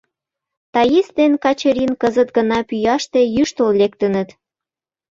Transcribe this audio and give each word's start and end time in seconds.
Таис 0.73 1.07
ден 1.19 1.33
Качырин 1.43 1.91
кызыт 2.01 2.29
гына 2.37 2.59
пӱяште 2.69 3.21
йӱштыл 3.35 3.69
лектыныт. 3.79 4.29